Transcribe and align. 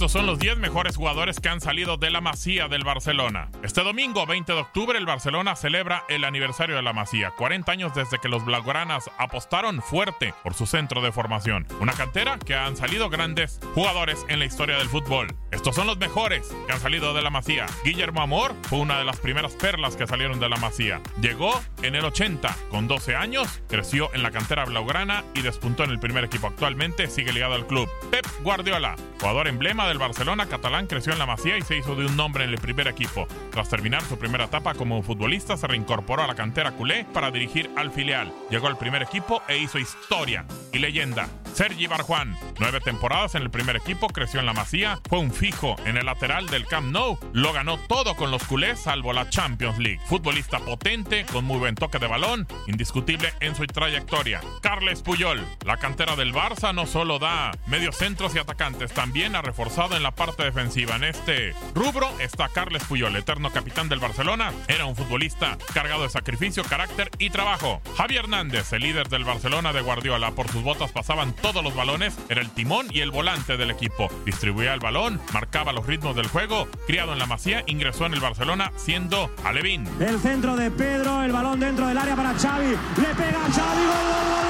Estos 0.00 0.12
son 0.12 0.24
los 0.24 0.38
10 0.38 0.56
mejores 0.56 0.96
jugadores 0.96 1.40
que 1.40 1.50
han 1.50 1.60
salido 1.60 1.98
de 1.98 2.10
la 2.10 2.22
Masía 2.22 2.68
del 2.68 2.84
Barcelona. 2.84 3.50
Este 3.62 3.82
domingo, 3.82 4.24
20 4.24 4.50
de 4.50 4.58
octubre, 4.58 4.98
el 4.98 5.04
Barcelona 5.04 5.56
celebra 5.56 6.04
el 6.08 6.24
aniversario 6.24 6.74
de 6.74 6.80
la 6.80 6.94
Masía. 6.94 7.32
40 7.32 7.70
años 7.70 7.94
desde 7.94 8.18
que 8.18 8.30
los 8.30 8.42
blaugranas 8.42 9.10
apostaron 9.18 9.82
fuerte 9.82 10.32
por 10.42 10.54
su 10.54 10.64
centro 10.64 11.02
de 11.02 11.12
formación. 11.12 11.66
Una 11.80 11.92
cantera 11.92 12.38
que 12.38 12.54
han 12.54 12.78
salido 12.78 13.10
grandes 13.10 13.60
jugadores 13.74 14.24
en 14.28 14.38
la 14.38 14.46
historia 14.46 14.78
del 14.78 14.88
fútbol. 14.88 15.36
Estos 15.50 15.74
son 15.74 15.86
los 15.86 15.98
mejores 15.98 16.48
que 16.66 16.72
han 16.72 16.80
salido 16.80 17.12
de 17.12 17.20
la 17.20 17.28
Masía. 17.28 17.66
Guillermo 17.84 18.22
Amor 18.22 18.54
fue 18.62 18.78
una 18.78 18.98
de 18.98 19.04
las 19.04 19.18
primeras 19.18 19.52
perlas 19.52 19.96
que 19.96 20.06
salieron 20.06 20.40
de 20.40 20.48
la 20.48 20.56
Masía. 20.56 21.02
Llegó 21.20 21.60
en 21.82 21.94
el 21.94 22.06
80, 22.06 22.56
con 22.70 22.88
12 22.88 23.16
años, 23.16 23.60
creció 23.68 24.08
en 24.14 24.22
la 24.22 24.30
cantera 24.30 24.64
blaugrana 24.64 25.24
y 25.34 25.42
despuntó 25.42 25.84
en 25.84 25.90
el 25.90 26.00
primer 26.00 26.24
equipo. 26.24 26.46
Actualmente 26.46 27.08
sigue 27.08 27.34
ligado 27.34 27.52
al 27.52 27.66
club. 27.66 27.86
Pep 28.10 28.26
Guardiola, 28.42 28.96
jugador 29.20 29.46
emblema 29.46 29.89
del 29.90 29.98
Barcelona 29.98 30.46
catalán, 30.46 30.86
creció 30.86 31.12
en 31.12 31.18
la 31.18 31.26
Masía 31.26 31.58
y 31.58 31.62
se 31.62 31.76
hizo 31.76 31.96
de 31.96 32.06
un 32.06 32.16
nombre 32.16 32.44
en 32.44 32.50
el 32.50 32.58
primer 32.58 32.86
equipo. 32.86 33.26
Tras 33.50 33.68
terminar 33.68 34.02
su 34.04 34.16
primera 34.16 34.44
etapa 34.44 34.74
como 34.74 35.02
futbolista, 35.02 35.56
se 35.56 35.66
reincorporó 35.66 36.22
a 36.22 36.28
la 36.28 36.36
cantera 36.36 36.72
culé 36.72 37.04
para 37.12 37.32
dirigir 37.32 37.68
al 37.76 37.90
filial. 37.90 38.32
Llegó 38.50 38.68
al 38.68 38.78
primer 38.78 39.02
equipo 39.02 39.42
e 39.48 39.58
hizo 39.58 39.80
historia 39.80 40.44
y 40.72 40.78
leyenda. 40.78 41.28
Sergi 41.54 41.86
Barjuan, 41.86 42.36
nueve 42.58 42.80
temporadas 42.80 43.34
en 43.34 43.42
el 43.42 43.50
primer 43.50 43.76
equipo, 43.76 44.08
creció 44.08 44.40
en 44.40 44.46
la 44.46 44.52
Masía, 44.52 45.00
fue 45.08 45.18
un 45.18 45.32
fijo 45.32 45.76
en 45.84 45.96
el 45.96 46.06
lateral 46.06 46.46
del 46.46 46.66
Camp 46.66 46.92
Nou, 46.92 47.18
lo 47.32 47.52
ganó 47.52 47.78
todo 47.78 48.14
con 48.14 48.30
los 48.30 48.44
culés 48.44 48.78
salvo 48.80 49.12
la 49.12 49.28
Champions 49.28 49.78
League. 49.78 50.00
Futbolista 50.06 50.58
potente, 50.60 51.26
con 51.26 51.44
muy 51.44 51.58
buen 51.58 51.74
toque 51.74 51.98
de 51.98 52.06
balón, 52.06 52.46
indiscutible 52.66 53.32
en 53.40 53.54
su 53.54 53.66
trayectoria. 53.66 54.40
Carles 54.62 55.02
Puyol, 55.02 55.44
la 55.64 55.76
cantera 55.76 56.16
del 56.16 56.32
Barça 56.32 56.74
no 56.74 56.86
solo 56.86 57.18
da 57.18 57.50
medios 57.66 57.96
centros 57.96 58.34
y 58.34 58.38
atacantes, 58.38 58.92
también 58.92 59.34
ha 59.34 59.42
reforzado 59.42 59.96
en 59.96 60.02
la 60.02 60.14
parte 60.14 60.44
defensiva. 60.44 60.96
En 60.96 61.04
este 61.04 61.54
rubro 61.74 62.08
está 62.20 62.48
Carles 62.48 62.84
Puyol, 62.84 63.16
eterno 63.16 63.50
capitán 63.50 63.88
del 63.88 63.98
Barcelona, 63.98 64.52
era 64.68 64.86
un 64.86 64.96
futbolista 64.96 65.58
cargado 65.74 66.04
de 66.04 66.10
sacrificio, 66.10 66.64
carácter 66.64 67.10
y 67.18 67.30
trabajo. 67.30 67.80
Javier 67.96 68.20
Hernández, 68.20 68.72
el 68.74 68.82
líder 68.82 69.08
del 69.08 69.24
Barcelona 69.24 69.72
de 69.72 69.80
Guardiola, 69.80 70.32
por 70.32 70.46
sus 70.48 70.62
botas 70.62 70.92
pasaban 70.92 71.32
todos 71.40 71.62
los 71.62 71.74
balones, 71.74 72.16
era 72.28 72.40
el 72.40 72.50
timón 72.50 72.86
y 72.90 73.00
el 73.00 73.10
volante 73.10 73.56
del 73.56 73.70
equipo. 73.70 74.08
Distribuía 74.24 74.74
el 74.74 74.80
balón, 74.80 75.20
marcaba 75.32 75.72
los 75.72 75.86
ritmos 75.86 76.16
del 76.16 76.28
juego, 76.28 76.68
criado 76.86 77.12
en 77.12 77.18
la 77.18 77.26
Masía, 77.26 77.64
ingresó 77.66 78.06
en 78.06 78.14
el 78.14 78.20
Barcelona 78.20 78.72
siendo 78.76 79.30
Alevín. 79.44 79.86
El 80.00 80.18
centro 80.20 80.56
de 80.56 80.70
Pedro, 80.70 81.22
el 81.22 81.32
balón 81.32 81.60
dentro 81.60 81.86
del 81.86 81.98
área 81.98 82.16
para 82.16 82.34
Xavi, 82.34 82.68
le 82.68 83.14
pega 83.14 83.46
a 83.46 83.52
Xavi, 83.52 83.82
gol, 83.82 84.06
gol, 84.10 84.44
gol, 84.44 84.49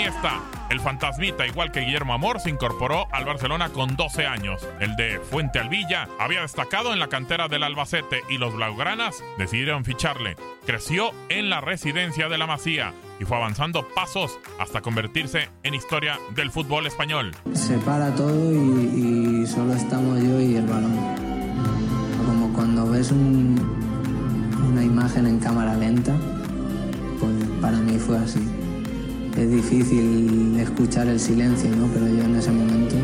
Iniesta, 0.00 0.40
el 0.70 0.80
fantasmita, 0.80 1.46
igual 1.46 1.70
que 1.72 1.80
Guillermo 1.80 2.14
Amor, 2.14 2.40
se 2.40 2.48
incorporó 2.48 3.06
al 3.12 3.26
Barcelona 3.26 3.68
con 3.68 3.96
12 3.96 4.26
años. 4.26 4.66
El 4.80 4.96
de 4.96 5.20
Fuente 5.20 5.58
Alvilla 5.58 6.08
había 6.18 6.40
destacado 6.40 6.94
en 6.94 6.98
la 6.98 7.08
cantera 7.08 7.48
del 7.48 7.62
Albacete 7.64 8.22
y 8.30 8.38
los 8.38 8.54
Blaugranas 8.54 9.22
decidieron 9.36 9.84
ficharle. 9.84 10.36
Creció 10.64 11.10
en 11.28 11.50
la 11.50 11.60
residencia 11.60 12.30
de 12.30 12.38
la 12.38 12.46
Masía 12.46 12.94
y 13.20 13.26
fue 13.26 13.36
avanzando 13.36 13.86
pasos 13.94 14.38
hasta 14.58 14.80
convertirse 14.80 15.50
en 15.64 15.74
historia 15.74 16.18
del 16.34 16.50
fútbol 16.50 16.86
español. 16.86 17.32
Se 17.52 17.76
para 17.76 18.14
todo 18.14 18.52
y, 18.54 19.42
y 19.42 19.46
solo 19.46 19.74
estamos 19.74 20.18
yo 20.18 20.40
y 20.40 20.56
el 20.56 20.64
balón. 20.66 20.96
Como 22.24 22.54
cuando 22.54 22.88
ves 22.90 23.10
un- 23.12 23.60
una 24.66 24.82
imagen 24.82 25.26
en 25.26 25.38
cámara 25.40 25.74
lenta, 25.74 26.14
pues 27.20 27.34
para 27.60 27.76
mí 27.76 27.98
fue 27.98 28.16
así. 28.16 28.40
Es 29.40 29.50
difícil 29.50 30.54
escuchar 30.60 31.08
el 31.08 31.18
silencio, 31.18 31.70
¿no? 31.74 31.86
Pero 31.94 32.06
yo 32.08 32.24
en 32.24 32.36
ese 32.36 32.52
momento 32.52 32.94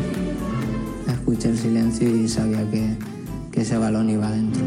escuché 1.07 1.49
el 1.49 1.57
silencio 1.57 2.07
y 2.15 2.27
sabía 2.27 2.69
que, 2.69 2.95
que 3.51 3.61
ese 3.61 3.75
balón 3.75 4.07
iba 4.07 4.27
adentro. 4.27 4.61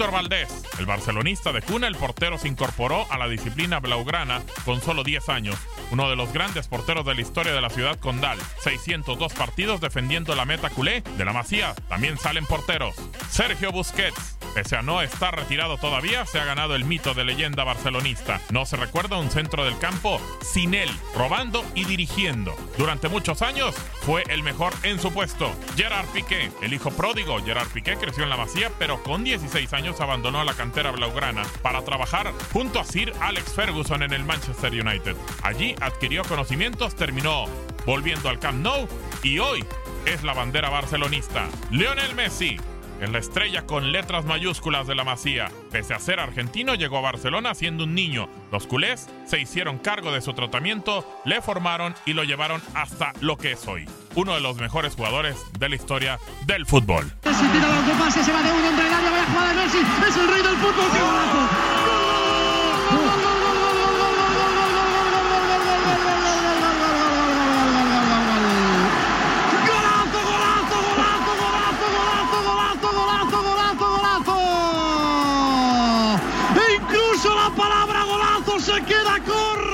Víctor 0.00 0.14
Valdés, 0.14 0.62
el 0.78 0.86
barcelonista 0.86 1.52
de 1.52 1.60
cuna, 1.60 1.86
el 1.86 1.94
portero 1.94 2.38
se 2.38 2.48
incorporó 2.48 3.06
a 3.12 3.18
la 3.18 3.28
disciplina 3.28 3.80
blaugrana 3.80 4.40
con 4.64 4.80
solo 4.80 5.04
10 5.04 5.28
años. 5.28 5.56
Uno 5.90 6.08
de 6.08 6.16
los 6.16 6.32
grandes 6.32 6.68
porteros 6.68 7.04
de 7.04 7.14
la 7.14 7.20
historia 7.20 7.52
de 7.52 7.60
la 7.60 7.68
ciudad 7.68 7.98
condal. 7.98 8.38
602 8.62 9.34
partidos 9.34 9.82
defendiendo 9.82 10.34
la 10.34 10.46
meta 10.46 10.70
culé 10.70 11.02
de 11.18 11.24
la 11.26 11.34
Masía. 11.34 11.74
También 11.90 12.16
salen 12.16 12.46
porteros. 12.46 12.94
Sergio 13.28 13.72
Busquets, 13.72 14.38
pese 14.54 14.76
a 14.76 14.82
no 14.82 15.02
estar 15.02 15.36
retirado 15.36 15.76
todavía, 15.76 16.24
se 16.26 16.38
ha 16.38 16.44
ganado 16.44 16.74
el 16.74 16.84
mito 16.84 17.14
de 17.14 17.24
leyenda 17.24 17.64
barcelonista. 17.64 18.40
No 18.50 18.66
se 18.66 18.76
recuerda 18.76 19.18
un 19.18 19.30
centro 19.30 19.64
del 19.64 19.78
campo 19.78 20.20
sin 20.42 20.74
él, 20.74 20.90
robando 21.16 21.64
y 21.74 21.84
dirigiendo. 21.84 22.54
Durante 22.78 23.08
muchos 23.08 23.42
años 23.42 23.74
fue 24.02 24.22
el 24.28 24.42
mejor 24.42 24.72
en 24.84 25.00
su 25.00 25.12
puesto. 25.12 25.50
Gerard 25.76 26.06
Piqué, 26.08 26.52
el 26.62 26.72
hijo 26.72 26.90
pródigo. 26.90 27.42
Gerard 27.42 27.68
Piqué 27.68 27.96
creció 27.96 28.22
en 28.22 28.30
la 28.30 28.36
Masía, 28.36 28.70
pero 28.78 29.02
con 29.02 29.24
16 29.24 29.40
16 29.40 29.72
años 29.72 30.00
abandonó 30.00 30.44
la 30.44 30.54
cantera 30.54 30.90
blaugrana 30.90 31.42
para 31.62 31.82
trabajar 31.82 32.32
junto 32.52 32.78
a 32.78 32.84
Sir 32.84 33.12
Alex 33.20 33.52
Ferguson 33.54 34.02
en 34.02 34.12
el 34.12 34.24
Manchester 34.24 34.72
United. 34.72 35.16
Allí 35.42 35.74
adquirió 35.80 36.22
conocimientos, 36.24 36.94
terminó 36.94 37.46
volviendo 37.86 38.28
al 38.28 38.38
Camp 38.38 38.62
Nou 38.62 38.86
y 39.22 39.38
hoy 39.38 39.64
es 40.04 40.22
la 40.22 40.34
bandera 40.34 40.68
barcelonista. 40.68 41.48
Lionel 41.70 42.14
Messi 42.14 42.58
es 43.00 43.10
la 43.10 43.18
estrella 43.18 43.66
con 43.66 43.92
letras 43.92 44.24
mayúsculas 44.24 44.86
de 44.86 44.94
la 44.94 45.04
Masía. 45.04 45.50
Pese 45.70 45.94
a 45.94 45.98
ser 45.98 46.20
argentino, 46.20 46.74
llegó 46.74 46.98
a 46.98 47.02
Barcelona 47.02 47.54
siendo 47.54 47.84
un 47.84 47.94
niño. 47.94 48.28
Los 48.52 48.66
culés 48.66 49.08
se 49.26 49.40
hicieron 49.40 49.78
cargo 49.78 50.12
de 50.12 50.20
su 50.20 50.34
tratamiento, 50.34 51.06
le 51.24 51.40
formaron 51.40 51.94
y 52.06 52.12
lo 52.12 52.24
llevaron 52.24 52.60
hasta 52.74 53.12
lo 53.20 53.36
que 53.36 53.52
es 53.52 53.66
hoy. 53.66 53.88
Uno 54.14 54.34
de 54.34 54.40
los 54.40 54.56
mejores 54.56 54.94
jugadores 54.94 55.36
de 55.58 55.68
la 55.68 55.76
historia 55.76 56.18
del 56.46 56.66
fútbol. 56.66 57.10
Se 57.22 58.32
va 58.32 58.42
de 58.42 59.54
Messi, 59.54 59.78
es 60.08 60.16
el 60.16 60.28
rey 60.28 60.42
del 60.42 60.56
fútbol, 60.56 60.90
qué. 60.92 61.69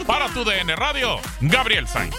Para 0.06 0.32
tu 0.32 0.44
DN 0.44 0.78
Radio, 0.78 1.18
Gabriel 1.50 1.84
Sainz. 1.84 2.14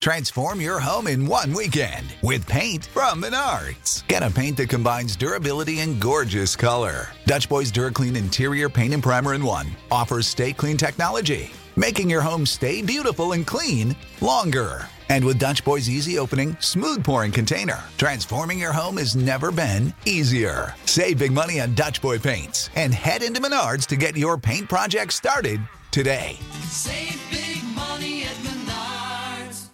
Transform 0.00 0.60
your 0.60 0.78
home 0.78 1.08
in 1.08 1.26
one 1.26 1.52
weekend 1.52 2.06
with 2.22 2.46
paint 2.46 2.86
from 2.86 3.20
Menards. 3.20 4.06
Get 4.06 4.22
a 4.22 4.30
paint 4.30 4.56
that 4.58 4.68
combines 4.68 5.16
durability 5.16 5.80
and 5.80 6.00
gorgeous 6.00 6.54
color. 6.54 7.08
Dutch 7.26 7.48
Boys 7.48 7.70
DuraClean 7.72 8.16
Interior 8.16 8.68
Paint 8.68 8.94
and 8.94 9.02
Primer 9.02 9.34
in 9.34 9.44
One 9.44 9.66
offers 9.90 10.26
stay 10.26 10.52
clean 10.52 10.76
technology, 10.76 11.50
making 11.74 12.08
your 12.08 12.22
home 12.22 12.46
stay 12.46 12.80
beautiful 12.82 13.32
and 13.32 13.46
clean 13.46 13.96
longer. 14.20 14.88
And 15.08 15.24
with 15.24 15.38
Dutch 15.38 15.64
Boy's 15.64 15.88
easy 15.88 16.18
opening, 16.18 16.56
smooth 16.60 17.04
pouring 17.04 17.32
container, 17.32 17.84
transforming 17.96 18.58
your 18.58 18.72
home 18.72 18.96
has 18.96 19.16
never 19.16 19.52
been 19.52 19.92
easier. 20.04 20.74
Save 20.84 21.18
big 21.18 21.32
money 21.32 21.60
on 21.60 21.74
Dutch 21.74 22.02
Boy 22.02 22.18
paints 22.18 22.70
and 22.74 22.92
head 22.92 23.22
into 23.22 23.40
Menards 23.40 23.86
to 23.86 23.96
get 23.96 24.16
your 24.16 24.36
paint 24.38 24.68
project 24.68 25.12
started 25.12 25.60
today. 25.90 26.36
Save 26.64 27.20
big 27.30 27.64
money 27.74 28.24
at 28.24 28.36
Menards. 28.44 29.68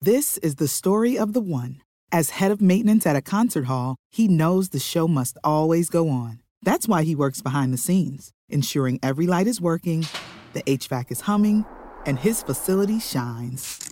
This 0.00 0.38
is 0.38 0.56
the 0.56 0.68
story 0.68 1.18
of 1.18 1.32
the 1.32 1.40
one. 1.40 1.82
As 2.10 2.30
head 2.30 2.50
of 2.50 2.60
maintenance 2.60 3.06
at 3.06 3.16
a 3.16 3.22
concert 3.22 3.64
hall, 3.64 3.96
he 4.10 4.28
knows 4.28 4.68
the 4.68 4.78
show 4.78 5.08
must 5.08 5.38
always 5.42 5.88
go 5.88 6.10
on. 6.10 6.42
That's 6.62 6.86
why 6.86 7.04
he 7.04 7.14
works 7.14 7.42
behind 7.42 7.72
the 7.72 7.78
scenes, 7.78 8.32
ensuring 8.48 9.00
every 9.02 9.26
light 9.26 9.46
is 9.46 9.60
working, 9.60 10.06
the 10.52 10.62
HVAC 10.62 11.10
is 11.10 11.22
humming, 11.22 11.64
and 12.04 12.18
his 12.18 12.42
facility 12.42 13.00
shines. 13.00 13.91